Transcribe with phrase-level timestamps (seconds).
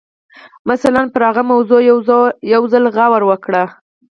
[0.71, 1.79] مثلاً پر هغه موضوع
[2.53, 3.65] یو ځل غور وکړئ